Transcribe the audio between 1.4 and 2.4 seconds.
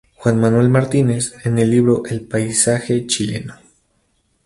en el libro "El